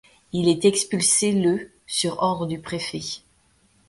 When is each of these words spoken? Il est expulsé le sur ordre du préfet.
Il 0.33 0.49
est 0.49 0.65
expulsé 0.65 1.31
le 1.31 1.69
sur 1.85 2.23
ordre 2.23 2.47
du 2.47 2.59
préfet. 2.59 3.21